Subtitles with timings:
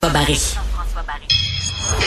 [0.00, 0.54] Barry.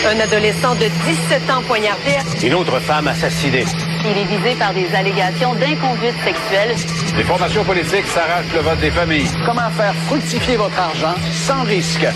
[0.06, 2.16] Un adolescent de 17 ans poignardé.
[2.42, 3.66] Une autre femme assassinée.
[4.06, 6.74] Il est visé par des allégations d'inconduite sexuelle.
[7.18, 9.28] Les formations politiques s'arrachent le vote des familles.
[9.46, 11.16] Comment faire fructifier votre argent
[11.46, 12.08] sans risque?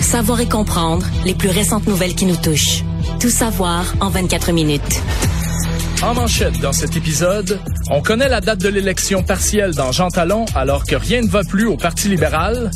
[0.00, 2.84] Savoir et comprendre les plus récentes nouvelles qui nous touchent.
[3.18, 5.02] Tout savoir en 24 minutes.
[6.02, 7.58] En manchette dans cet épisode,
[7.90, 11.42] on connaît la date de l'élection partielle dans Jean Talon alors que rien ne va
[11.42, 12.70] plus au Parti libéral.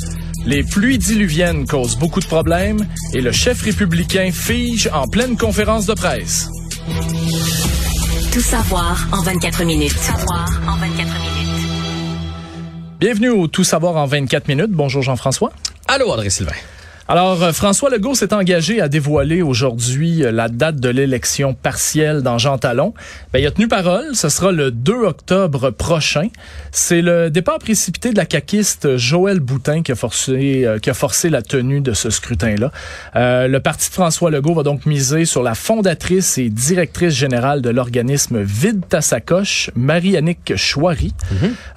[0.47, 5.87] Les pluies diluviennes causent beaucoup de problèmes et le chef républicain fige en pleine conférence
[5.87, 6.49] de presse.
[8.33, 9.93] Tout savoir en 24 minutes.
[9.99, 11.67] Savoir en 24 minutes.
[13.01, 14.71] Bienvenue au Tout savoir en 24 minutes.
[14.71, 15.53] Bonjour Jean-François.
[15.87, 16.53] Allô, André Sylvain.
[17.11, 22.21] Alors, euh, François Legault s'est engagé à dévoiler aujourd'hui euh, la date de l'élection partielle
[22.21, 22.93] dans Jean Talon.
[23.33, 24.15] Ben, il a tenu parole.
[24.15, 26.29] Ce sera le 2 octobre prochain.
[26.71, 30.95] C'est le départ précipité de la caquiste Joël Boutin qui a forcé, euh, qui a
[30.95, 32.71] forcé la tenue de ce scrutin-là.
[33.17, 37.63] Euh, le parti de François Legault va donc miser sur la fondatrice et directrice générale
[37.63, 41.15] de l'organisme Vide ta sacoche, Marie-Annick Chouari.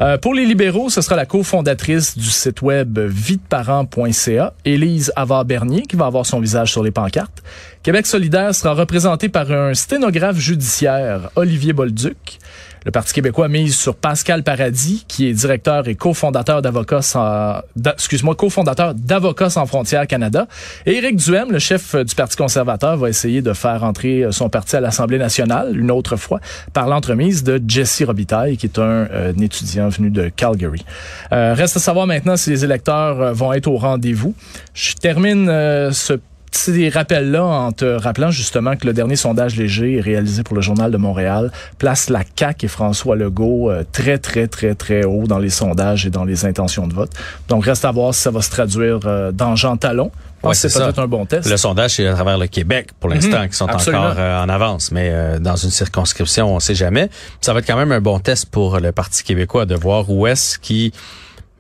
[0.02, 5.96] Euh, pour les libéraux, ce sera la cofondatrice du site web videparents.ca, Élise Havard-Bernier, qui
[5.96, 7.42] va avoir son visage sur les pancartes.
[7.84, 12.40] Québec solidaire sera représenté par un sténographe judiciaire, Olivier Bolduc.
[12.84, 18.36] Le Parti québécois mise sur Pascal Paradis, qui est directeur et cofondateur d'Avocats sans, excuse-moi,
[18.36, 20.48] cofondateur d'Avocats sans frontières Canada.
[20.86, 24.76] Et Éric Duhem, le chef du Parti conservateur, va essayer de faire entrer son parti
[24.76, 26.40] à l'Assemblée nationale, une autre fois,
[26.74, 30.84] par l'entremise de Jesse Robitaille, qui est un, euh, un étudiant venu de Calgary.
[31.32, 34.34] Euh, reste à savoir maintenant si les électeurs euh, vont être au rendez-vous.
[34.74, 36.14] Je termine euh, ce
[36.52, 40.92] petit rappel-là en te rappelant justement que le dernier sondage léger réalisé pour le Journal
[40.92, 45.40] de Montréal place la CAQ et François Legault euh, très, très, très, très haut dans
[45.40, 47.12] les sondages et dans les intentions de vote.
[47.48, 50.12] Donc, reste à voir si ça va se traduire euh, dans Jean Talon.
[50.44, 51.48] Ouais, c'est peut-être un bon test.
[51.48, 54.06] Le sondage, c'est à travers le Québec, pour l'instant, Mhm, qui sont absolument.
[54.08, 54.92] encore euh, en avance.
[54.92, 57.10] Mais euh, dans une circonscription, on sait jamais.
[57.42, 60.26] Ça va être quand même un bon test pour le Parti québécois de voir où
[60.26, 60.92] est-ce qu'il,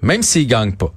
[0.02, 0.92] même s'il gagne pas,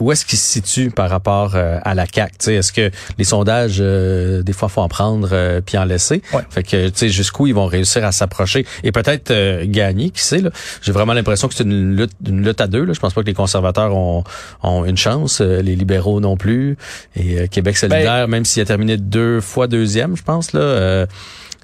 [0.00, 2.06] où est-ce qu'il se situe par rapport euh, à la
[2.38, 6.22] sais, Est-ce que les sondages, euh, des fois, faut en prendre euh, puis en laisser?
[6.32, 6.42] Ouais.
[6.50, 10.22] Fait que, tu sais, jusqu'où ils vont réussir à s'approcher et peut-être euh, gagner, qui
[10.22, 10.40] sait.
[10.40, 10.50] là?
[10.82, 12.84] J'ai vraiment l'impression que c'est une lutte, une lutte à deux.
[12.84, 12.92] Là.
[12.92, 14.24] Je pense pas que les conservateurs ont,
[14.62, 16.76] ont une chance, euh, les libéraux non plus,
[17.16, 20.52] et euh, Québec solidaire, même s'il a terminé deux fois deuxième, je pense.
[20.52, 21.06] là.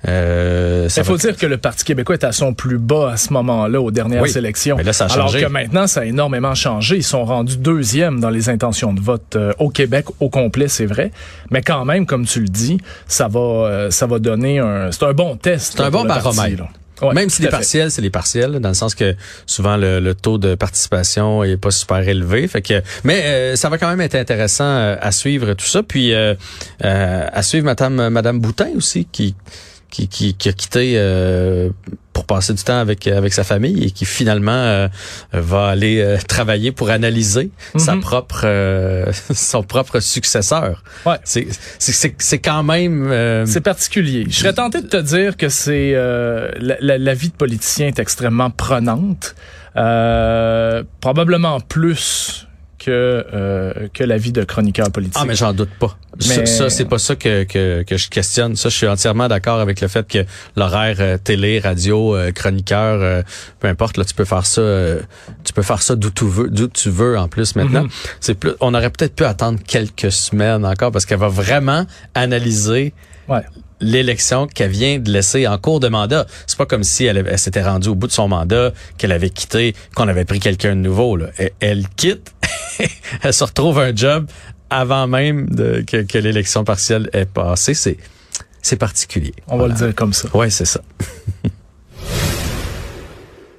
[0.06, 3.12] Euh, ça Il faut va- dire que le Parti québécois est à son plus bas
[3.12, 4.76] à ce moment-là, aux dernières Oui, élections.
[4.76, 6.96] mais là, ça a Alors que maintenant, ça a énormément changé.
[6.96, 10.86] Ils sont rendus deuxième dans les intentions de vote euh, au Québec au complet, c'est
[10.86, 11.10] vrai.
[11.50, 15.04] Mais quand même, comme tu le dis, ça va, euh, ça va donner un, c'est
[15.04, 15.74] un bon test.
[15.76, 16.64] C'est un bon baromètre.
[17.02, 19.16] Ouais, Même si les partiels, c'est les partiels, là, dans le sens que
[19.46, 22.46] souvent le, le taux de participation est pas super élevé.
[22.46, 25.82] Fait que, mais euh, ça va quand même être intéressant euh, à suivre tout ça.
[25.82, 26.34] Puis euh,
[26.84, 29.34] euh, à suivre Madame Madame Boutin aussi, qui
[29.94, 31.70] qui, qui, qui a quitté euh,
[32.12, 34.88] pour passer du temps avec avec sa famille et qui finalement euh,
[35.32, 38.00] va aller euh, travailler pour analyser sa Mhm.
[38.00, 40.82] propre euh, son propre successeur.
[41.06, 41.16] Ouais.
[41.24, 41.46] C'est
[41.78, 44.24] c'est c'est- c'est quand même euh, C'est particulier.
[44.28, 47.86] Je serais tenté de te dire que c'est euh, la, la- la vie de politicien
[47.86, 49.34] est extrêmement prenante,
[49.76, 52.48] euh, probablement plus
[52.84, 55.16] que euh, que la vie de chroniqueur politique.
[55.18, 55.96] Ah, mais j'en doute pas.
[56.28, 58.54] Mais- ça, c'est pas ça que, que, que je questionne.
[58.56, 60.24] Ça, je suis entièrement d'accord avec le fait que
[60.56, 63.22] l'horaire euh, télé, radio, euh, chroniqueur, euh,
[63.60, 65.00] peu importe, là, tu peux faire ça, euh,
[65.44, 67.84] tu peux faire ça d'où tu veux, d'où tu veux en plus maintenant.
[67.84, 67.90] Mhm.
[68.20, 72.92] C'est plus, on aurait peut-être pu attendre quelques semaines encore parce qu'elle va vraiment analyser
[73.26, 73.40] Ouais.
[73.80, 76.26] l'élection qu'elle vient de laisser en cours de mandat.
[76.46, 79.74] C'est pas comme si elle, s'était rendue au bout de son mandat, qu'elle avait quitté,
[79.94, 81.16] qu'on avait pris quelqu'un de nouveau.
[81.16, 81.28] Là.
[81.38, 82.33] Elle, elle quitte,
[83.22, 84.26] elle se retrouve un job
[84.70, 87.74] avant même de, que, que l'élection partielle est passée.
[87.74, 87.98] C'est
[88.62, 89.34] c'est particulier.
[89.46, 90.34] On va le dire comme ça.
[90.34, 90.80] Ouais, c'est ça.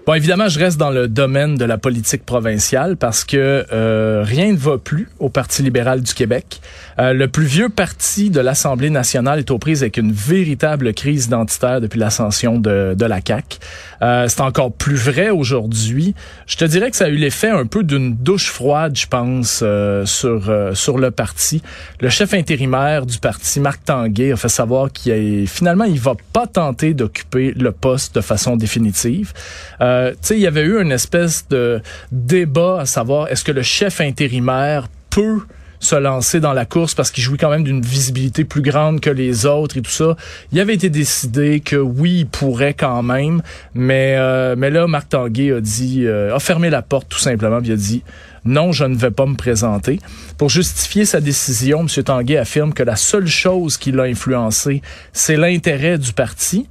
[0.06, 4.52] Bon, évidemment, je reste dans le domaine de la politique provinciale parce que euh, rien
[4.52, 6.62] ne va plus au Parti libéral du Québec.
[6.98, 11.26] Euh, le plus vieux parti de l'Assemblée nationale est aux prises avec une véritable crise
[11.26, 13.58] identitaire depuis l'ascension de, de la CAQ.
[14.02, 16.16] Euh, c'est encore plus vrai aujourd'hui.
[16.48, 19.60] Je te dirais que ça a eu l'effet un peu d'une douche froide, je pense,
[19.62, 21.62] euh, sur sur le parti.
[22.00, 26.14] Le chef intérimaire du parti, Marc Tanguay, a fait savoir qu'il a- finalement il va
[26.34, 29.34] pas tenter d'occuper le poste de façon définitive.
[29.80, 29.86] Tu
[30.22, 31.82] sais, il y avait eu une espèce de
[32.12, 35.42] débat à savoir est-ce que le chef intérimaire peut
[35.86, 39.10] se lancer dans la course parce qu'il jouit quand même d'une visibilité plus grande que
[39.10, 40.16] les autres et tout ça.
[40.52, 43.42] Il avait été décidé que oui, il pourrait quand même,
[43.74, 47.60] mais euh, mais là, Marc Tanguay a dit, euh, a fermé la porte tout simplement,
[47.60, 48.04] puis il a dit
[48.46, 50.00] non, je ne vais pas me présenter.
[50.38, 52.04] Pour justifier sa décision, M.
[52.04, 54.82] Tanguay affirme que la seule chose qui l'a influencé,
[55.14, 56.68] c'est l'intérêt du parti.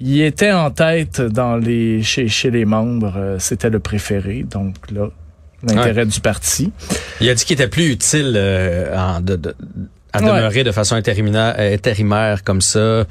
[0.00, 4.76] Il était en tête dans les chez, chez les membres, euh, c'était le préféré, donc
[4.90, 5.08] là,
[5.62, 6.72] l'intérêt du parti.
[7.20, 9.54] Il a dit qu'il était plus utile euh, en, de, de,
[10.14, 13.04] à demeurer de façon intérimaire, intérimaire comme ça euh,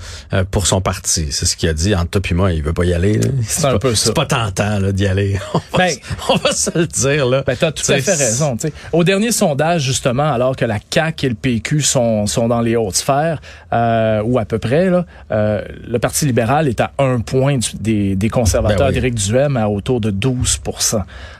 [0.50, 1.28] pour son parti.
[1.32, 1.94] C'est ce qu'il a dit.
[1.94, 3.20] Entre toi et moi, il veut pas y aller.
[3.44, 4.06] C'est un pas, peu ça.
[4.08, 5.38] C'est pas tentant là, d'y aller.
[5.54, 5.96] On va, Ben,
[6.30, 7.28] on va se le dire.
[7.28, 7.44] là.
[7.46, 8.58] Ben, t'as tout à fait raison.
[8.58, 8.74] t'sais.
[8.92, 12.76] Au dernier sondage, justement, alors que la CAQ et le PQ sont, sont dans les
[12.76, 13.42] hautes sphères,
[13.74, 17.76] euh, ou à peu près, là, euh, le Parti libéral est à un point du-
[17.80, 18.94] des, des conservateurs Ben oui.
[18.94, 20.58] d'Éric Duhem à autour de 12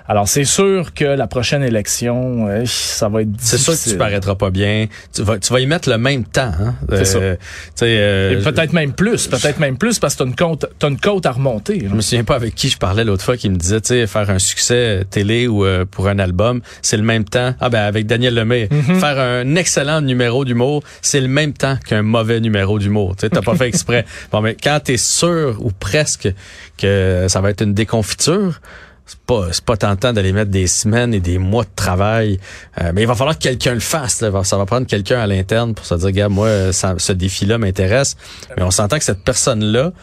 [0.10, 3.84] Alors, c'est sûr que la prochaine élection, euh, ça va être C'est sûr que tu
[3.84, 3.98] difficile.
[3.98, 4.86] paraîtras pas bien.
[5.14, 6.52] Tu vas, tu vas y mettre le même temps.
[6.60, 6.76] Hein?
[6.90, 7.18] C'est ça.
[7.20, 11.00] euh, Et peut-être même plus, peut-être même plus, parce que t'as une côte, t'as une
[11.00, 11.80] côte à remonter.
[11.80, 11.88] là.
[11.90, 14.08] Je me souviens pas avec qui je parlais l'autre fois qui me disait, tu sais,
[14.08, 17.54] faire un succès télé ou euh, pour un album, c'est le même temps.
[17.60, 19.00] Ah ben avec Daniel Lemay, Mm-hmm.
[19.00, 23.16] faire un excellent numéro d'humour, c'est le même temps qu'un mauvais numéro d'humour.
[23.18, 24.06] Tu t'as pas fait exprès.
[24.32, 26.30] Bon, mais quand t'es sûr ou presque
[26.78, 28.62] que ça va être une déconfiture.
[29.08, 32.40] C'est pas, c'est pas tentant d'aller mettre des semaines et des mois de travail.
[32.82, 34.22] Euh, mais il va falloir que quelqu'un le fasse.
[34.22, 34.44] là.
[34.44, 38.18] Ça va prendre quelqu'un à l'interne pour se dire, gars, moi, ce défi-là m'intéresse.
[38.58, 39.94] Mais on s'entend que cette personne-là,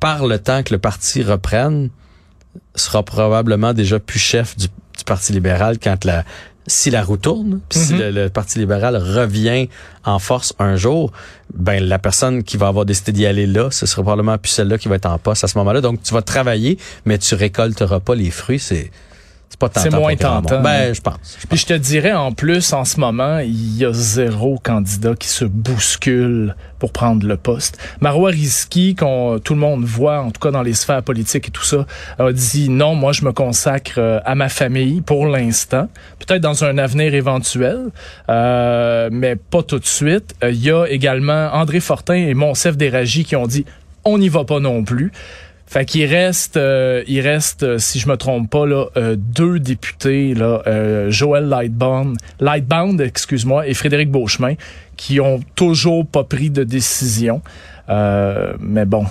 [0.00, 1.90] par le temps que le parti reprenne,
[2.74, 6.24] sera probablement déjà plus chef du, du Parti libéral quand la
[6.70, 7.98] si la roue tourne, puis si Mhm.
[8.00, 9.68] le, le Parti libéral revient
[10.04, 11.12] en force un jour,
[11.54, 14.78] ben la personne qui va avoir décidé d'y aller là, ce sera probablement plus celle-là
[14.78, 15.80] qui va être en poste à ce moment-là.
[15.80, 18.58] Donc tu vas travailler, mais tu récolteras pas les fruits.
[18.58, 18.90] C'est
[19.50, 19.90] c'est pas tentant.
[19.90, 20.62] C'est moins tentant.
[20.62, 21.36] Ben je pense.
[21.40, 25.16] je Puis je te dirais en plus, en ce moment, il y a zéro candidat
[25.16, 27.76] qui se bouscule pour prendre le poste.
[28.00, 31.50] Marois Risky, qu'on tout le monde voit, en tout cas dans les sphères politiques et
[31.50, 31.84] tout ça,
[32.20, 35.88] a dit non, moi je me consacre euh, à ma famille pour l'instant,
[36.20, 37.90] peut-être dans un avenir éventuel,
[38.28, 40.36] euh, mais pas tout de suite.
[40.44, 43.64] Euh, Il y a également André Fortin et Monsef Déragi qui ont dit
[44.04, 45.12] on n'y va pas non plus.
[45.70, 49.60] Fait qu'il reste, euh, il reste, euh, si je me trompe pas, là, euh, deux
[49.60, 54.54] députés, là, euh, Joël Lightbound, Lightbound, excuse-moi, et Frédéric Beauchemin,
[54.96, 57.40] qui ont toujours pas pris de décision.
[57.88, 59.06] Euh, mais bon,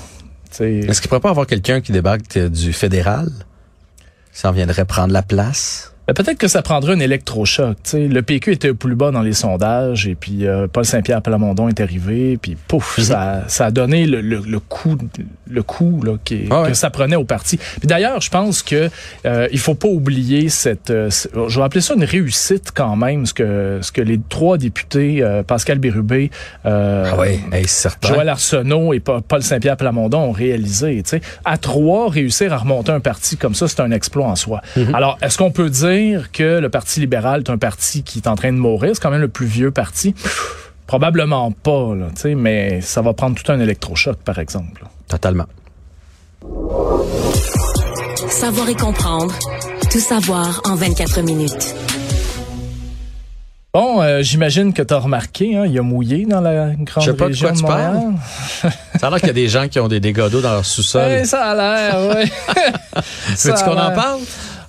[0.60, 3.30] Est-ce qu'il pourrait pas avoir quelqu'un qui débarque euh, du fédéral?
[4.34, 5.89] Ça en viendrait prendre la place?
[6.10, 7.78] Ben, peut-être que ça prendrait un électrochoc.
[7.84, 10.86] Tu sais, le PQ était au plus bas dans les sondages, et puis euh, Paul
[10.86, 14.98] Saint-Pierre Plamondon est arrivé, puis pouf, ça, ça a donné le, le, le coup,
[15.50, 16.70] le coup là, qui, Ah ouais.
[16.70, 17.58] que ça prenait au parti.
[17.58, 18.90] Puis d'ailleurs, je pense que
[19.26, 21.10] euh, il faut pas oublier cette, euh,
[21.48, 25.22] je vais appeler ça une réussite quand même, ce que ce que les trois députés,
[25.22, 26.32] euh, Pascal Bérubé,
[26.66, 27.40] Ah hey.
[28.04, 31.04] Joël Arsenault et Pa- Paul Saint-Pierre Plamondon ont réalisé.
[31.46, 34.62] À trois, réussir à remonter un parti comme ça, c'est un exploit en soi.
[34.76, 34.96] Mhm.
[34.96, 35.99] Alors, est-ce qu'on peut dire
[36.32, 38.92] que le Parti libéral est un parti qui est en train de mourir?
[38.94, 40.16] C'est quand même le plus vieux parti.
[40.88, 44.86] Probablement pas, là, tu sais, mais ça va prendre tout un électrochoc, par exemple.
[45.08, 45.46] Totalement.
[48.30, 49.34] Savoir et comprendre.
[49.92, 51.76] Tout savoir en 24 minutes.
[53.72, 57.06] Bon, euh, j'imagine que tu as remarqué, hein, il y a mouillé dans la grande
[57.06, 58.14] Je sais pas de quoi tu Montréal.
[59.00, 60.66] Ça a l'air qu'il y a des gens qui ont des dégâts d'eau dans leur
[60.66, 61.02] sous-sol.
[61.08, 62.32] Ouais, ça a l'air, oui.
[63.44, 64.20] Veux-tu qu'on en parle?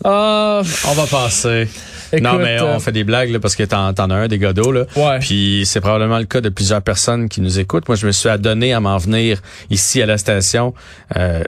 [0.04, 1.68] Ah, On va passer.
[2.12, 4.28] Écoute, non, mais euh, on fait des blagues là, parce que t'en, t'en as un
[4.28, 4.84] des godots, là.
[4.96, 5.18] Ouais.
[5.20, 7.86] Puis c'est probablement le cas de plusieurs personnes qui nous écoutent.
[7.88, 9.40] Moi, je me suis adonné à m'en venir
[9.70, 10.74] ici à la station.
[11.16, 11.44] Euh,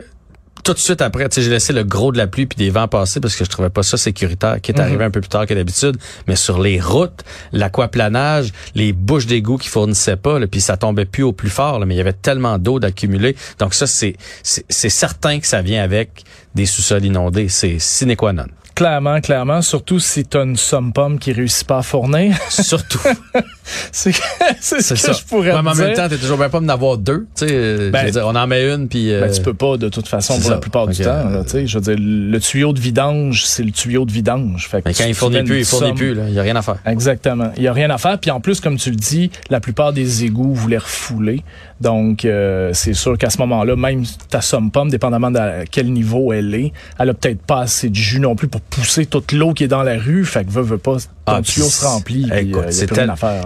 [0.63, 3.19] tout de suite après, j'ai laissé le gros de la pluie puis des vents passer
[3.19, 4.85] parce que je trouvais pas ça sécuritaire, qui est Mhm.
[4.85, 5.97] arrivé un peu plus tard que d'habitude.
[6.29, 11.07] Mais sur les routes, l'aquaplanage, les bouches d'égout qui fournissaient pas, là, puis ça tombait
[11.07, 13.35] plus au plus fort, là, mais il y avait tellement d'eau d'accumuler.
[13.59, 16.23] Donc ça, c'est, c'est certain que ça vient avec
[16.55, 17.49] des sous-sols inondés.
[17.49, 18.47] C'est sine qua non.
[18.75, 22.37] Clairement, clairement, surtout si tu as une somme pomme qui réussit pas à fournir.
[22.49, 22.99] Surtout.
[23.93, 25.13] c'est ce que ça.
[25.13, 25.85] je pourrais Ouais, mais en dire.
[25.87, 27.27] même temps, t'es toujours bien pas d'en avoir deux.
[27.37, 29.13] Tu sais, euh, Ben, je veux dire, on en met une puis.
[29.13, 30.51] euh, Ben, tu peux pas de toute façon pour ça.
[30.51, 31.29] la plupart du temps.
[31.29, 31.67] là, tu sais.
[31.67, 34.69] je veux dire, le tuyau de vidange, c'est le tuyau de vidange.
[34.69, 36.15] Fait que Mais quand tu il fournit plus, il fournit somme- plus.
[36.15, 36.23] Là.
[36.29, 36.77] Il y a rien à faire.
[36.87, 37.53] Exactement.
[37.57, 38.19] Il y a rien à faire.
[38.19, 41.43] Puis en plus, comme tu le dis, la plupart des égouts voulaient refouler.
[41.81, 46.33] Donc, euh, c'est sûr qu'à ce moment-là, même ta somme pomme, dépendamment de quel niveau
[46.33, 49.53] elle est, elle a peut-être pas assez de jus non plus pour pousser toute l'eau
[49.55, 50.25] qui est dans la rue.
[50.25, 52.29] Fait que veut, veut pas, ton Ah, tuyau se remplit.
[52.33, 52.87] euh, c'est.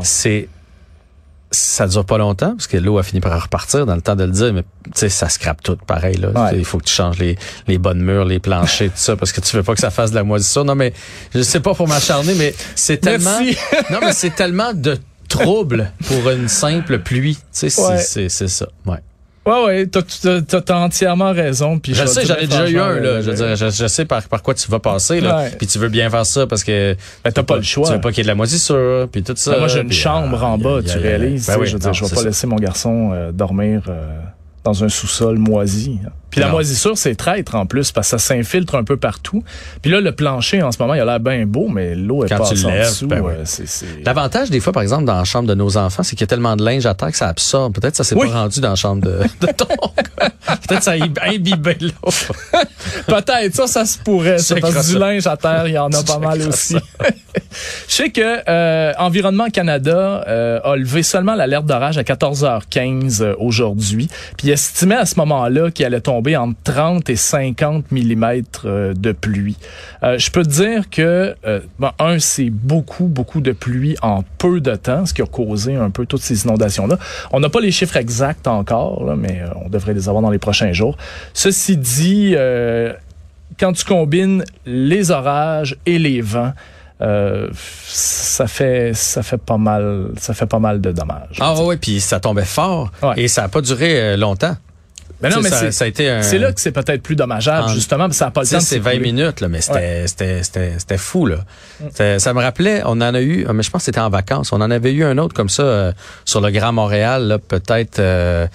[0.03, 0.49] C'est
[1.53, 4.25] ça dure pas longtemps parce que l'eau a fini par repartir dans le temps de
[4.25, 6.59] le dire mais tu sais ça scrape tout pareil là Ouais.
[6.59, 9.41] il faut que tu changes les les bonnes murs les planchers tout ça parce que
[9.41, 10.93] tu veux pas que ça fasse de la moisissure non mais
[11.33, 13.57] je sais pas pour m'acharner mais c'est tellement Merci.
[13.93, 17.99] non mais c'est tellement de trouble pour une simple pluie tu sais c'est- Ouais.
[17.99, 18.99] c'est c'est ça ouais
[19.47, 21.79] Ouais, ouais, t'as, t'as, t'as entièrement raison.
[21.79, 23.09] Puis Je vais sais, j'en ai déjà eu un, là.
[23.09, 25.39] euh, Je veux dire, je, je sais par, par quoi tu vas passer, là.
[25.39, 25.51] Ouais.
[25.57, 26.97] Puis tu veux bien faire ça parce que.
[27.25, 27.87] Ben, t'as pas le choix.
[27.87, 29.53] Tu veux pas qu'il y ait de la moisissure, puis tout ça.
[29.53, 31.47] Ben, moi, j'ai une puis, chambre ah, en bas, y tu y réalises.
[31.47, 32.25] Ben oui, je veux dire, je vais pas ça.
[32.27, 34.19] laisser mon garçon euh, dormir euh,
[34.65, 36.01] dans un sous-sol moisi.
[36.37, 39.43] Puis la moisissure, c'est traître en plus parce que ça s'infiltre un peu partout.
[39.83, 42.29] Puis là, le plancher, en ce moment, il a l'air bien beau, mais l'eau est
[42.29, 43.07] Quand pas tu en dessous.
[43.07, 43.33] ben oui.
[43.37, 43.87] euh.
[44.05, 46.27] L'avantage, des fois, par exemple, dans la chambre de nos enfants, c'est qu'il y a
[46.29, 47.75] tellement de linge à terre que ça absorbe.
[47.75, 48.29] Peut-être que ça s'est Oui.
[48.29, 49.67] pas rendu dans la chambre de, de ton.
[49.67, 52.11] Peut-être que ça a imbibé l'eau.
[53.07, 54.39] Peut-être, ça, ça se pourrait.
[54.39, 54.93] Ça, parce que crossant.
[54.93, 56.77] du linge à terre, il y en a pas mal aussi.
[57.89, 63.35] Je sais que euh, Environnement Canada euh, a levé seulement l'alerte d'orage à 14h15 euh,
[63.39, 68.43] aujourd'hui, puis il estimait à ce moment-là qu'il allait tomber entre 30 et 50 mm
[68.95, 69.57] de pluie.
[70.03, 74.25] Euh, je peux te dire que, euh, bon, un, c'est beaucoup, beaucoup de pluie en
[74.39, 76.99] peu de temps, ce qui a causé un peu toutes ces inondations-là.
[77.33, 80.31] On n'a pas les chiffres exacts encore, là, mais euh, on devrait les avoir dans
[80.31, 80.97] les prochains jours.
[81.35, 82.93] Ceci dit, euh,
[83.61, 86.53] quand tu combines les orages et les vents,
[87.03, 91.37] euh, ça fait ça fait pas mal ça fait pas mal de dommages.
[91.41, 92.91] Ah oui, puis ça tombait fort.
[93.03, 93.13] Ouais.
[93.17, 94.57] Et ça a pas duré euh, longtemps.
[95.21, 96.23] Mais non, mais ça, c'est ça a été un.
[96.23, 98.49] c'est là que c'est peut-être plus dommageable En- justement parce que ça n'a pas le
[98.49, 99.13] temps c'est 20 s'écouler.
[99.13, 101.39] minutes, là, mais c'était c'était c'était c'était fou là.
[101.91, 104.53] C'était- Ça me rappelait, on en a eu, mais je pense que c'était en vacances.
[104.53, 105.93] On en avait eu un autre comme ça euh,
[106.25, 108.47] sur le Grand Montréal, là, peut-être euh,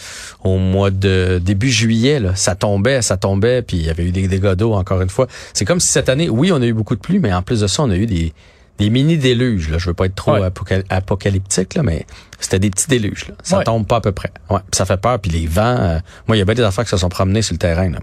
[0.44, 2.20] au mois de début juillet.
[2.20, 2.36] Là.
[2.36, 5.28] Ça tombait, ça tombait, puis il y avait eu des dégâts d'eau encore une fois.
[5.54, 7.62] C'est comme si cette année, oui, on a eu beaucoup de pluie, mais en plus
[7.62, 8.34] de ça, on a eu des
[8.78, 9.70] des mini déluges.
[9.70, 9.78] Là.
[9.78, 10.50] Je veux pas être trop Ouais.
[10.90, 12.06] apocalyptique là, mais
[12.40, 13.28] c'était des petits déluges.
[13.28, 13.36] Là.
[13.44, 13.64] Ça Ouais.
[13.64, 14.32] tombe pas à peu près.
[14.50, 15.20] Ouais, puis ça fait peur.
[15.20, 17.42] Puis les vents, euh, moi, il y a bien des affaires qui se sont promenées
[17.42, 17.90] sur le terrain.
[17.90, 18.00] Là.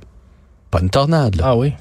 [0.70, 1.36] Pas une tornade.
[1.36, 1.44] Là.
[1.46, 1.72] Ah oui.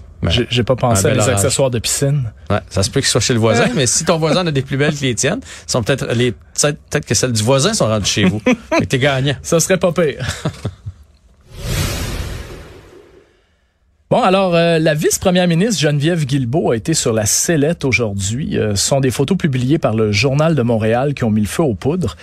[0.50, 2.32] J'ai pas pensé à les accessoires de piscine.
[2.50, 4.63] Ouais, ça se peut qu'il soit chez le voisin, mais si ton voisin a des
[4.63, 7.86] plus belles que les tiennes, sont peut-être les peut-être peut-être que celles du voisin sont
[7.86, 8.41] rendues chez vous.
[8.79, 9.36] Mais t'es gagnant.
[9.44, 10.25] Ça serait pas pire.
[14.09, 18.57] Bon, alors, euh, la vice-première ministre Geneviève Guilbeault a été sur la sellette aujourd'hui.
[18.57, 21.47] Euh, ce sont des photos publiées par le Journal de Montréal qui ont mis le
[21.47, 22.15] feu aux poudres.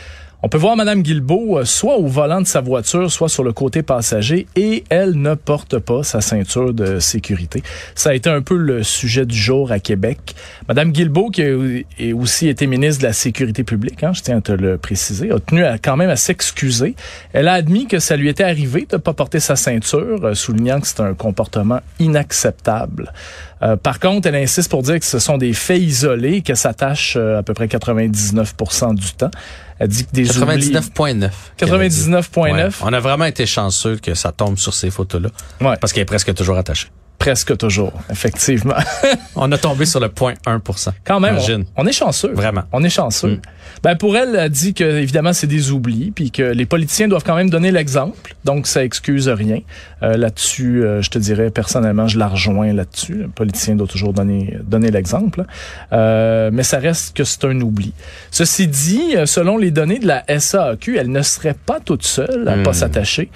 [0.47, 3.55] On peut voir Madame Guilbeault euh, soit au volant de sa voiture, soit sur le
[3.55, 7.63] côté passager, et elle ne porte pas sa ceinture de sécurité.
[7.95, 10.35] Ça a été un peu le sujet du jour à Québec.
[10.69, 14.41] Madame Guilbeault, qui a aussi été ministre de la Sécurité publique, hein, je tiens à
[14.43, 16.95] te le préciser, a tenu quand même à s'excuser.
[17.33, 20.35] Elle a admis que ça lui était arrivé de ne pas porter sa ceinture, euh,
[20.35, 23.15] soulignant que c'est un comportement inacceptable.
[23.63, 26.75] Euh, par contre, elle insiste pour dire que ce sont des faits isolés, que ça
[26.75, 29.31] tâche euh, à peu près 99% du temps.
[29.79, 30.71] Elle dit que des oublis...
[30.71, 31.31] 99.9.
[31.57, 32.11] qu'elle a dit.
[32.11, 32.53] 99.9.
[32.53, 32.69] Ouais.
[32.83, 35.31] On a vraiment été chanceux que ça tombe sur ces photos-là.
[35.61, 35.77] Ouais.
[35.81, 36.89] Parce qu'elle est presque toujours attachée.
[37.19, 38.75] Presque toujours, effectivement.
[39.37, 42.33] On a tombé sur le 0.1% Quand même, on, on est chanceux.
[42.33, 42.63] Vraiment.
[42.73, 43.37] On est chanceux.
[43.37, 43.41] Mm.
[43.83, 47.25] Ben pour elle, elle dit que évidemment c'est des oublis, puis que les politiciens doivent
[47.25, 48.35] quand même donner l'exemple.
[48.45, 49.61] Donc ça excuse rien.
[50.03, 53.15] Euh, là-dessus, euh, je te dirais personnellement, je la rejoins là-dessus.
[53.15, 55.45] Le politicien doit toujours donner donner l'exemple.
[55.93, 57.93] Euh, mais ça reste que c'est un oubli.
[58.31, 62.57] Ceci dit, selon les données de la SAQ, elle ne serait pas toute seule à
[62.57, 62.63] Mm.
[62.63, 63.31] pas s'attacher.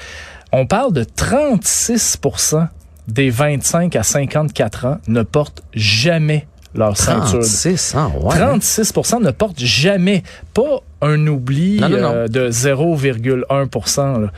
[0.52, 2.16] On parle de 36
[3.08, 7.40] des 25 à 54 ans ne portent jamais leur ceinture.
[7.40, 8.36] 36, hein, ouais.
[8.38, 10.22] 36 ne portent jamais.
[10.54, 12.12] Pas un oubli Non, non, non.
[12.14, 14.28] euh, de 0,1 là.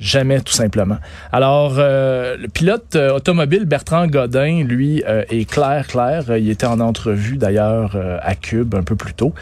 [0.00, 0.96] Jamais, tout simplement.
[1.30, 6.24] Alors, euh, le pilote euh, automobile Bertrand Godin, lui, euh, est clair, clair.
[6.30, 9.34] Euh, Il était en entrevue, d'ailleurs, euh, à Cube un peu plus tôt.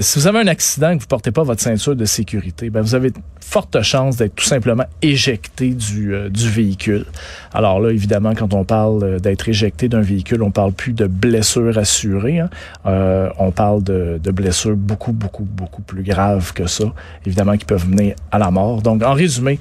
[0.00, 2.80] Si vous avez un accident et que vous portez pas votre ceinture de sécurité, ben,
[2.80, 7.04] vous avez de fortes chances d'être tout simplement éjecté du, du véhicule.
[7.52, 11.76] Alors là, évidemment, quand on parle d'être éjecté d'un véhicule, on parle plus de blessures
[11.76, 12.38] assurées.
[12.38, 12.50] hein.
[13.38, 16.84] On parle de, de blessures beaucoup, beaucoup, beaucoup plus graves que ça,
[17.26, 18.80] évidemment, qui peuvent mener à la mort.
[18.80, 19.58] Donc, en résumé,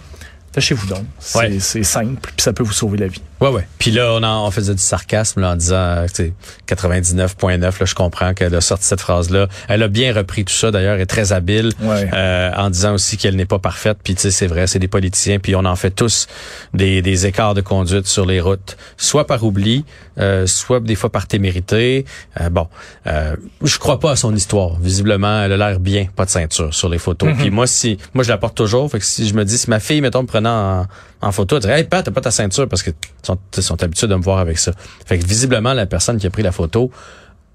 [0.51, 1.05] Tâchez-vous donc.
[1.20, 1.38] C'est
[1.79, 1.84] Ouais.
[1.84, 3.22] simple, puis ça peut vous sauver la vie.
[3.41, 3.67] Ouais, ouais.
[3.79, 6.33] Puis là, on, en, on faisait du sarcasme là, en disant, euh, tu sais,
[6.69, 9.48] 99.9, là, je comprends qu'elle a sorti cette phrase-là.
[9.67, 12.10] Elle a bien repris tout ça, d'ailleurs, est très habile, Ouais.
[12.13, 13.98] euh, en disant aussi qu'elle n'est pas parfaite.
[14.03, 16.27] Puis tu sais, c'est vrai, c'est des politiciens, puis on en fait tous
[16.74, 19.86] des, des écarts de conduite sur les routes, soit par oubli,
[20.19, 22.05] euh, soit des fois par témérité.
[22.39, 22.67] Euh, bon,
[23.07, 24.77] euh, je crois pas à son histoire.
[24.79, 27.29] Visiblement, elle a l'air bien, pas de ceinture sur les photos.
[27.39, 28.89] Puis moi, si, moi, je la porte toujours.
[28.91, 30.86] Fait que si je me dis, si ma fille, mettons, me prenant en,
[31.22, 32.92] en photo, elle dirait, hey, Pat, t'as pas ta ceinture parce que
[33.24, 34.72] sont, sont habitués de me voir avec ça.
[35.06, 36.92] Fait que visiblement, la personne qui a pris la photo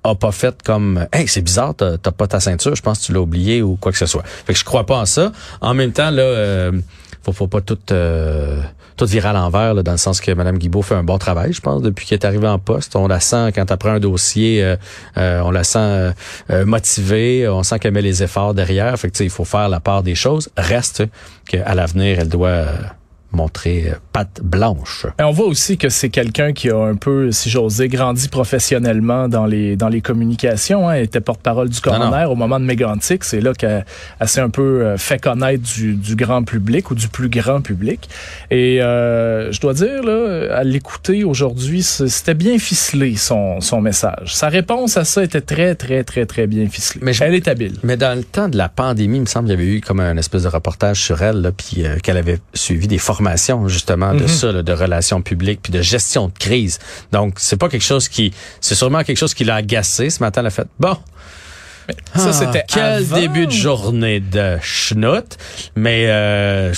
[0.04, 3.12] a pas fait comme, hey, c'est bizarre, t'as pas ta ceinture, je pense que tu
[3.12, 4.22] l'as oublié ou quoi que ce soit.
[4.24, 5.32] Fait que je crois pas en ça.
[5.60, 6.72] En même temps, là, euh,
[7.24, 8.62] faut, faut pas tout, euh,
[8.96, 11.60] tout virer à l'envers, dans le sens que Mme Guibault fait un bon travail, je
[11.60, 12.94] pense, depuis qu'elle est arrivée en poste.
[12.94, 14.76] On la sent quand elle prend un dossier, euh,
[15.18, 16.12] euh, on la sent euh,
[16.50, 18.96] euh, motivée, on sent qu'elle met les efforts derrière.
[18.98, 20.48] Fait que, il faut faire la part des choses.
[20.56, 21.02] Reste
[21.48, 22.72] qu'à l'avenir, elle doit euh,
[23.36, 25.06] montrer euh, patte blanche.
[25.20, 28.28] Et on voit aussi que c'est quelqu'un qui a un peu, si j'ose dire, grandi
[28.28, 30.88] professionnellement dans les dans les communications.
[30.88, 30.94] Hein.
[30.94, 33.24] Elle était porte-parole du coroner au moment de Mégantic.
[33.24, 33.84] C'est là qu'elle
[34.24, 38.08] s'est un peu euh, fait connaître du, du, grand public ou du plus grand public.
[38.50, 44.34] Et euh, je dois dire, là, à l'écouter aujourd'hui, c'était bien ficelé son, son message.
[44.34, 47.00] Sa réponse à ça était très, très, très, très bien ficelée.
[47.04, 47.74] Mais elle est habile.
[47.82, 50.00] Mais dans le temps de la pandémie, il me semble qu'il y avait eu comme
[50.00, 54.05] un espèce de reportage sur elle, là, puis euh, qu'elle avait suivi des formations justement
[54.14, 54.28] de mhm.
[54.28, 56.78] ça, là, de relations publiques, puis de gestion de crise.
[57.12, 58.32] Donc, c'est pas quelque chose qui...
[58.60, 60.10] C'est sûrement quelque chose qui l'a agacé.
[60.10, 60.96] Ce matin, elle a fait, bon...
[62.14, 65.36] ça, c'était ah, quel début de journée de schnout.
[65.76, 66.72] Mais euh,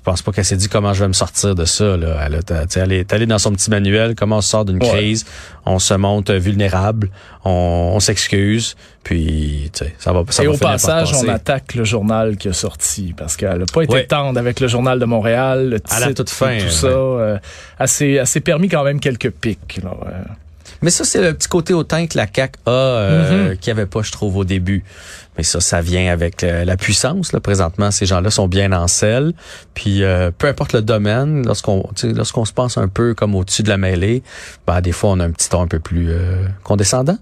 [0.00, 1.94] je pense pas qu'elle s'est dit comment je vais me sortir de ça.
[1.98, 2.16] Là.
[2.24, 2.40] Elle,
[2.74, 5.26] elle est allée dans son petit manuel, comment on sort d'une crise,
[5.66, 7.10] on se monte vulnérable,
[7.44, 12.48] on, on s'excuse, puis ça va ça Et au passage, on attaque le journal qui
[12.48, 15.96] a sorti, parce qu'elle n'a pas été tendre avec le journal de Montréal, le titre,
[15.96, 16.86] à la toute fin, tout ça.
[16.86, 17.38] Euh,
[17.78, 17.88] elle,
[18.26, 19.80] s'est, permis quand même quelques pics.
[19.84, 19.90] Là,
[20.82, 23.58] mais ça, c'est le petit côté autant que la CAQ a, euh, mm-hmm.
[23.58, 24.84] qu'il n'y avait pas, je trouve, au début.
[25.36, 27.32] Mais ça, ça vient avec euh, la puissance.
[27.32, 29.32] Là, présentement, ces gens-là sont bien en selle.
[29.74, 33.68] Puis, euh, peu importe le domaine, lorsqu'on lorsqu'on se pense un peu comme au-dessus de
[33.68, 34.22] la mêlée,
[34.66, 37.16] ben, des fois, on a un petit ton un peu plus euh, condescendant.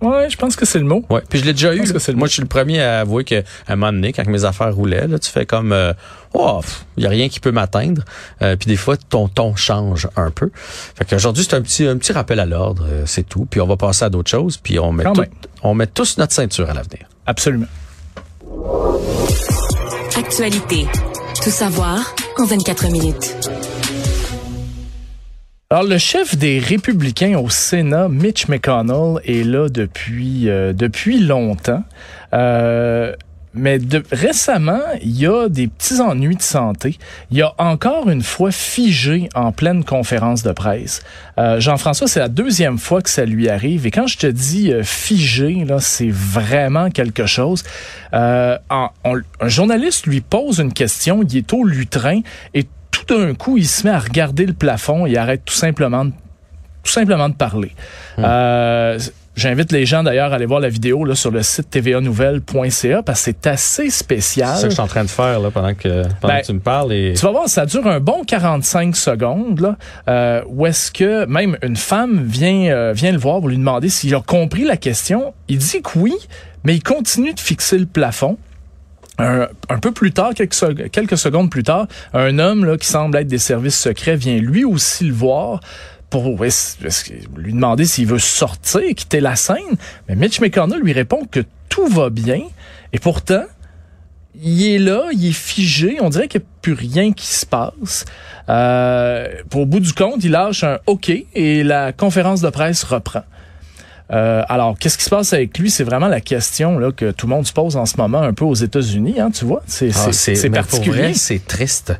[0.00, 1.04] Ouais, je pense que c'est le mot.
[1.10, 1.20] Ouais.
[1.28, 1.84] Puis je l'ai déjà eu.
[2.14, 5.06] Moi, je suis le premier à avouer qu'à un moment donné, quand mes affaires roulaient,
[5.06, 5.92] là, tu fais comme euh,
[6.32, 6.60] oh,
[6.96, 8.02] il y a rien qui peut m'atteindre.
[8.40, 10.50] Euh, puis des fois, ton ton change un peu.
[10.54, 13.46] Fait qu'aujourd'hui, c'est un petit un petit rappel à l'ordre, euh, c'est tout.
[13.50, 14.56] Puis on va passer à d'autres choses.
[14.56, 15.24] Puis on met tout,
[15.62, 17.06] on met tous notre ceinture à l'avenir.
[17.26, 17.66] Absolument.
[20.16, 20.86] Actualité.
[21.42, 23.36] Tout savoir en 24 minutes.
[25.72, 31.84] Alors, le chef des républicains au Sénat, Mitch McConnell, est là depuis, euh, depuis longtemps.
[32.34, 33.14] Euh,
[33.54, 36.98] mais de, récemment, il y a des petits ennuis de santé.
[37.30, 41.04] Il a encore une fois figé en pleine conférence de presse.
[41.38, 43.86] Euh, Jean-François, c'est la deuxième fois que ça lui arrive.
[43.86, 47.62] Et quand je te dis figé, là, c'est vraiment quelque chose.
[48.12, 48.90] un
[49.42, 52.22] journaliste lui pose une question, il est au lutrin
[52.54, 52.66] et
[53.06, 56.12] tout d'un coup, il se met à regarder le plafond et arrête tout simplement de,
[56.82, 57.72] tout simplement de parler.
[58.18, 58.24] Hmm.
[58.24, 58.98] Euh,
[59.40, 63.20] J'invite les gens d'ailleurs à aller voir la vidéo là, sur le site tvanouvelle.ca parce
[63.20, 64.50] que c'est assez spécial.
[64.56, 66.46] C'est ça que je suis en train de faire là, pendant, que, pendant ben, que
[66.46, 66.92] tu me parles.
[66.92, 67.14] Et...
[67.16, 69.76] Tu vas voir, ça dure un bon 45 secondes là,
[70.08, 73.88] euh, où est-ce que même une femme vient, euh, vient le voir pour lui demander
[73.88, 75.32] s'il a compris la question.
[75.48, 76.14] Il dit que oui,
[76.64, 78.36] mais il continue de fixer le plafond.
[79.20, 83.38] Un, peu plus tard, quelques, secondes plus tard, un homme là, qui semble être des
[83.38, 85.60] services secrets vient lui aussi le voir
[86.08, 89.76] pour lui demander s'il veut sortir, quitter la scène.
[90.08, 92.40] Mais Mitch McConnell lui répond que tout va bien.
[92.92, 93.44] Et pourtant,
[94.34, 95.98] il est là, il est figé.
[96.00, 98.04] On dirait qu'il n'y a plus rien qui se passe.
[98.48, 102.82] Euh, pour au bout du compte, il lâche un OK et la conférence de presse
[102.84, 103.22] reprend.
[104.12, 105.70] Euh, alors, qu'est-ce qui se passe avec lui?
[105.70, 108.32] C'est vraiment la question là, que tout le monde se pose en ce moment un
[108.32, 109.62] peu aux États-Unis, hein, tu vois?
[109.66, 111.14] C'est ah, particulier.
[111.14, 111.94] C'est triste.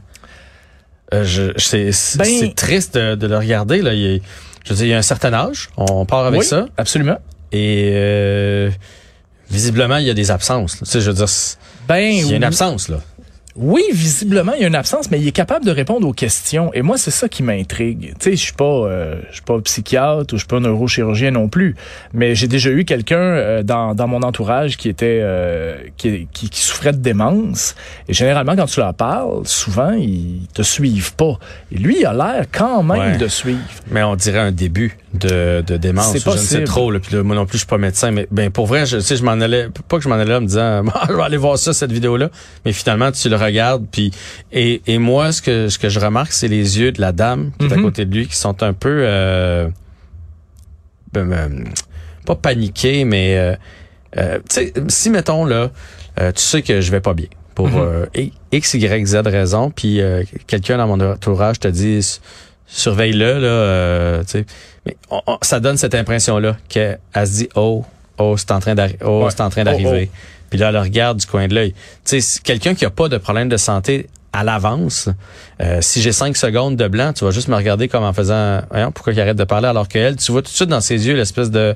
[1.12, 3.82] Euh, c'est ben, triste de, le regarder.
[3.82, 3.94] Là.
[3.94, 4.20] Il,
[4.64, 5.68] je veux dire, il y a un certain âge.
[5.76, 6.66] On part avec ça.
[6.76, 7.18] Absolument.
[7.52, 8.70] Et euh,
[9.50, 10.78] visiblement, il y a des absences.
[10.78, 11.28] Tu sais, je veux dire,
[11.88, 13.00] ben, il y a une absence là.
[13.62, 16.72] Oui, visiblement, il y a une absence, mais il est capable de répondre aux questions.
[16.72, 18.14] Et moi, c'est ça qui m'intrigue.
[18.18, 21.30] Tu sais, je suis pas, euh, je suis pas psychiatre ou je suis pas neurochirurgien
[21.30, 21.76] non plus,
[22.14, 26.48] mais j'ai déjà eu quelqu'un euh, dans, dans mon entourage qui était, euh, qui, qui,
[26.52, 27.74] souffrait de démence.
[28.08, 31.38] Et généralement, quand tu leur parles, souvent ils te suivent pas.
[31.70, 33.60] Et lui, il a l'air quand même de suivre.
[33.90, 36.12] Mais on dirait un début de, de démence.
[36.12, 36.90] C'est je ne trop.
[36.90, 39.16] Là, puis moi non plus, je suis pas médecin, mais ben pour vrai, je sais,
[39.16, 41.58] je m'en allais, pas que je m'en allais en me disant, je vais aller voir
[41.58, 42.30] ça cette vidéo là,
[42.64, 44.12] mais finalement tu le regarde puis
[44.52, 47.52] et, et moi ce que ce que je remarque c'est les yeux de la dame
[47.58, 47.82] qui est à mhm.
[47.82, 49.68] côté de lui qui sont un peu euh,
[51.12, 51.64] ben, ben,
[52.26, 53.54] pas paniqués mais euh,
[54.18, 55.70] euh, tu sais si mettons là
[56.16, 58.06] tu sais que je vais pas bien pour mhm.
[58.52, 60.00] x y z raison puis
[60.46, 62.06] quelqu'un dans mon entourage te dit
[62.66, 64.46] surveille-le là tu sais
[65.10, 67.84] mais ça donne cette impression là qu'elle se dit oh
[68.18, 70.36] oh c'est en train d'arriver oh c'est en train d'arriver oh, oh.
[70.50, 71.74] Puis là, elle regarde du coin de l'œil.
[72.04, 75.08] Tu sais, quelqu'un qui a pas de problème de santé à l'avance,
[75.60, 78.60] euh, si j'ai cinq secondes de blanc, tu vas juste me regarder comme en faisant,
[78.70, 81.06] voyons, pourquoi il arrête de parler alors qu'elle, tu vois tout de suite dans ses
[81.06, 81.74] yeux l'espèce de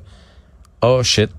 [0.87, 1.31] oh shit,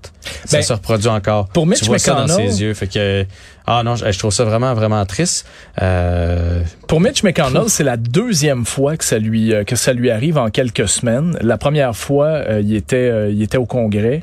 [0.44, 1.48] ça ben, se reproduit encore.
[1.48, 3.24] Pour Mitch tu vois ça dans ses yeux, fait que
[3.66, 5.46] ah non, je, trouve ça vraiment vraiment triste.
[5.82, 10.10] Euh, pour Mitch McConnell, c'est la deuxième fois que ça lui euh, que ça lui
[10.10, 11.36] arrive en quelques semaines.
[11.40, 14.22] La première fois, il était il était au Congrès.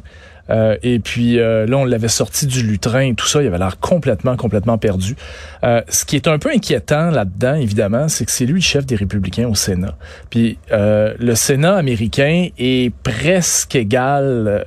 [0.49, 3.41] Euh, et puis euh, là, on l'avait sorti du lutrin et tout ça.
[3.41, 5.15] Il avait l'air complètement, complètement perdu.
[5.63, 8.85] Euh, ce qui est un peu inquiétant là-dedans, évidemment, c'est que c'est lui le chef
[8.85, 9.95] des républicains au Sénat.
[10.29, 14.65] Puis le Sénat américain est presque égal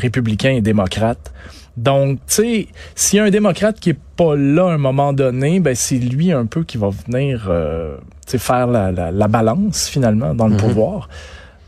[0.00, 1.32] républicain et démocrate.
[1.76, 5.12] Donc, tu sais, s'il y a un démocrate qui est pas là à un moment
[5.12, 9.86] donné, ben c'est lui un peu qui va venir euh, faire la, la, la, balance
[9.86, 10.60] finalement dans le mhm.
[10.60, 11.08] pouvoir.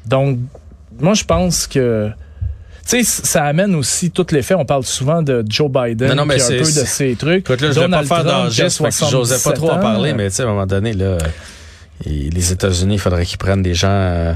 [0.06, 0.38] Donc,
[0.98, 2.10] moi je pense que
[2.88, 4.54] sais, ça amène aussi tout l'effet.
[4.54, 7.48] On parle souvent de Joe Biden, non, non, mais un peu de ses trucs.
[7.48, 10.42] Écoute, là, je vais pas faire d'enregistre, j'osais pas trop en parler, mais tu sais,
[10.42, 11.18] à un moment donné, là,
[12.04, 14.32] les États-Unis, il faudrait qu'ils prennent des gens euh,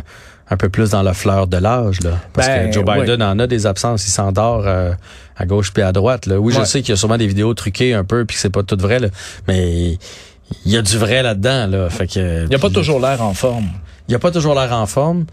[0.50, 2.18] un peu plus dans la fleur de l'âge, là.
[2.32, 4.92] Parce que ben, Joe Biden en a des absences, il s'endort euh,
[5.36, 6.26] à gauche puis à droite.
[6.26, 6.38] Là.
[6.38, 8.50] Oui, je sais qu'il y a sûrement des vidéos truquées un peu puis que c'est
[8.50, 9.08] pas tout vrai, là,
[9.48, 9.98] mais
[10.64, 11.68] il y a du vrai là-dedans.
[11.68, 11.90] Là.
[11.90, 13.68] Fait que, il n'y a pas toujours l'air en forme.
[14.08, 15.26] Il n'y a pas toujours l'air en forme.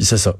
[0.00, 0.34] C'est ça.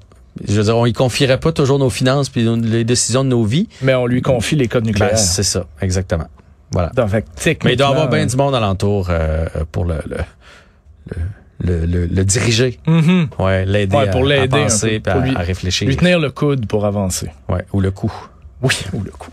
[0.46, 3.44] Je veux dire, on y confierait pas toujours nos finances puis les décisions de nos
[3.44, 3.68] vies.
[3.82, 5.12] Mais on lui confie les codes nucléaires.
[5.12, 6.28] Ben, c'est ça, exactement.
[6.70, 6.90] Voilà.
[6.90, 10.16] Donc, Mais il doit y avoir bien du monde alentour euh, pour le, le,
[11.10, 11.16] le
[11.64, 12.80] le, le, diriger.
[12.86, 13.28] Mm-hmm.
[13.38, 15.86] Ouais, l'aider pour à, à, penser, peu, à, à, réfléchir.
[15.86, 17.30] Lui tenir le coude pour avancer.
[17.48, 18.12] Ouais, ou le cou.
[18.62, 19.30] Oui, ou le coup.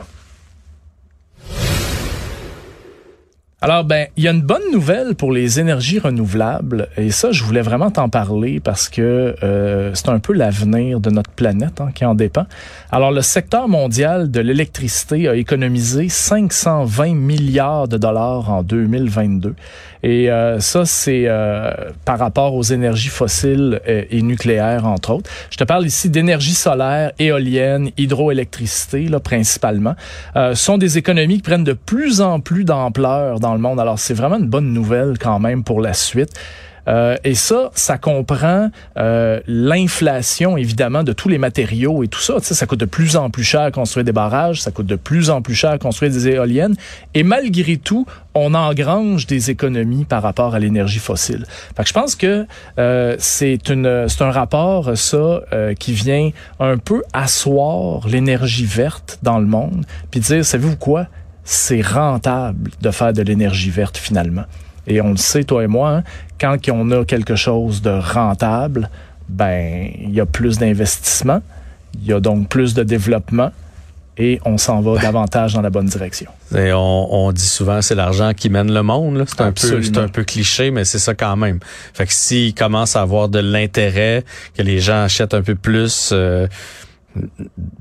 [3.62, 7.44] Alors, ben, il y a une bonne nouvelle pour les énergies renouvelables, et ça, je
[7.44, 11.90] voulais vraiment t'en parler parce que euh, c'est un peu l'avenir de notre planète hein,
[11.94, 12.46] qui en dépend.
[12.90, 19.56] Alors, le secteur mondial de l'électricité a économisé 520 milliards de dollars en 2022,
[20.04, 21.72] et euh, ça, c'est euh,
[22.06, 25.30] par rapport aux énergies fossiles et nucléaires, entre autres.
[25.50, 29.96] Je te parle ici d'énergie solaire, éolienne, hydroélectricité, là, principalement.
[30.36, 33.80] Ce sont des économies qui prennent de plus en plus d'ampleur dans le monde.
[33.80, 36.32] Alors, c'est vraiment une bonne nouvelle quand même pour la suite.
[36.88, 42.36] Euh, et ça, ça comprend euh, l'inflation, évidemment, de tous les matériaux et tout ça.
[42.42, 44.96] Tu ça coûte de plus en plus cher à construire des barrages, ça coûte de
[44.96, 46.76] plus en plus cher à construire des éoliennes.
[47.14, 51.46] Et malgré tout, on engrange des économies par rapport à l'énergie fossile.
[51.76, 52.46] Fait que je pense que
[52.78, 53.58] euh, c'est
[54.08, 59.86] c'est un rapport ça euh, qui vient un peu asseoir l'énergie verte dans le monde,
[60.12, 61.08] puis dire savez-vous quoi?
[61.44, 64.44] C'est rentable de faire de l'énergie verte finalement.
[64.88, 66.04] Et on le sait, toi et moi, hein,
[66.40, 68.90] quand on a quelque chose de rentable,
[69.28, 71.42] ben il y a plus d'investissement,
[71.96, 73.52] il y a donc plus de développement
[74.18, 76.30] et on s'en va davantage dans la bonne direction.
[76.56, 79.24] Et on, dit souvent c'est l'argent qui mène le monde.
[79.28, 81.60] C'est un peu c'est un peu cliché, mais c'est ça quand même.
[81.94, 84.24] Fait que s'il commence à avoir de l'intérêt,
[84.56, 86.10] que les gens achètent un peu plus.
[86.12, 86.48] Euh,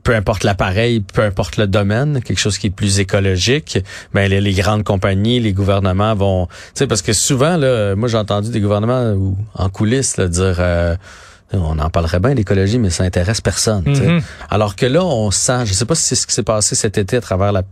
[0.02, 3.78] peu importe l'appareil, peu importe le domaine, quelque chose qui est plus écologique,
[4.14, 8.18] ben les, grandes compagnies, les gouvernements vont, tu sais, parce que souvent là, moi j'ai
[8.18, 10.96] entendu des gouvernements ou en coulisses dire euh,
[11.52, 13.82] on en parlerait bien l'écologie, mais ça intéresse personne.
[13.84, 14.22] Mm-hmm.
[14.50, 16.98] Alors que là, on sent, je sais pas si c'est ce qui s'est passé cet
[16.98, 17.62] été à travers la,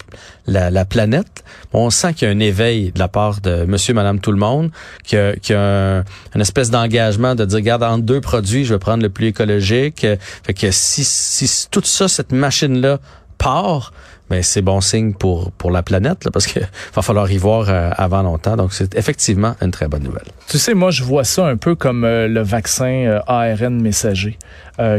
[0.46, 3.92] la, la planète, on sent qu'il y a un éveil de la part de Monsieur,
[3.92, 4.70] Madame, tout le monde,
[5.04, 9.02] qu'il y a, une espèce d'engagement de dire, regarde, entre deux produits, je vais prendre
[9.02, 10.06] le plus écologique.
[10.42, 12.98] Fait que si, si tout ça, cette machine-là
[13.38, 13.92] part,
[14.30, 16.60] mais c'est bon signe pour pour la planète parce que
[16.94, 18.56] va falloir y voir euh, avant longtemps.
[18.56, 20.26] Donc c'est effectivement une très bonne nouvelle.
[20.48, 24.38] Tu sais, moi je vois ça un peu comme euh, le vaccin euh, ARN messager,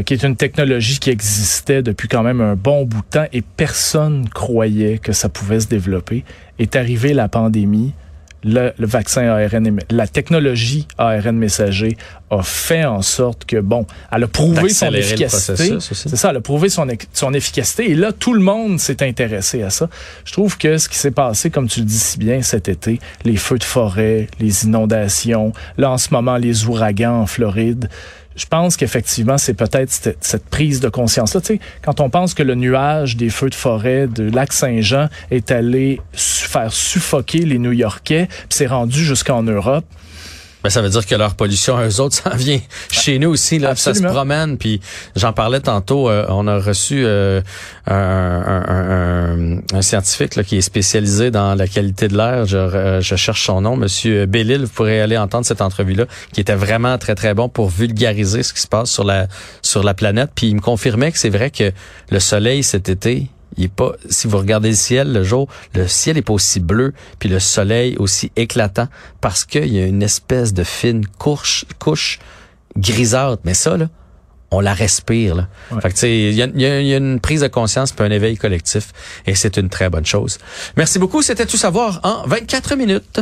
[0.04, 3.42] qui est une technologie qui existait depuis quand même un bon bout de temps et
[3.42, 6.24] personne croyait que ça pouvait se développer.
[6.58, 7.92] Est arrivée la pandémie
[8.44, 11.96] le, vaccin ARN, la technologie ARN messager
[12.30, 15.78] a fait en sorte que, bon, elle a prouvé son efficacité.
[15.80, 17.90] C'est ça, elle a prouvé son, son efficacité.
[17.90, 19.88] Et là, tout le monde s'est intéressé à ça.
[20.24, 23.00] Je trouve que ce qui s'est passé, comme tu le dis si bien cet été,
[23.24, 27.88] les feux de forêt, les inondations, là, en ce moment, les ouragans en Floride,
[28.38, 31.40] je pense qu'effectivement, c'est peut-être cette, prise de conscience-là.
[31.40, 35.08] Tu sais, quand on pense que le nuage des feux de forêt de lac Saint-Jean
[35.30, 39.84] est allé faire suffoquer les New-Yorkais, puis c'est rendu jusqu'en Europe,
[40.68, 43.58] ben, ça veut dire que leur pollution, eux autres, ça vient chez nous aussi.
[43.58, 44.58] Là, ça se promène.
[44.58, 44.82] Puis
[45.16, 46.10] j'en parlais tantôt.
[46.10, 47.40] Euh, on a reçu euh,
[47.86, 52.44] un, un, un, scientifique là, qui est spécialisé dans la qualité de l'air.
[52.44, 54.64] Je, euh, je, cherche son nom, Monsieur Bellil.
[54.64, 56.04] Vous pourrez aller entendre cette entrevue-là,
[56.34, 59.26] qui était vraiment très très bon pour vulgariser ce qui se passe sur la
[59.62, 60.32] sur la planète.
[60.34, 61.72] Puis il me confirmait que c'est vrai que
[62.10, 65.86] le soleil cet été, il est pas, si vous regardez le ciel le jour, le
[65.88, 68.88] ciel est pas aussi bleu, puis le soleil aussi éclatant,
[69.20, 72.20] parce qu'il y a une espèce de fine couche, couche
[72.76, 73.42] grisâtre.
[73.44, 73.88] Mais ça, là,
[74.50, 75.34] on la respire.
[75.34, 75.48] Là.
[75.82, 78.92] Fait que, il y a, y a, une prise de conscience puis un éveil collectif,
[79.26, 80.38] et c'est une très bonne chose.
[80.76, 81.20] Merci beaucoup.
[81.22, 83.20] C'était tout savoir en 24 minutes.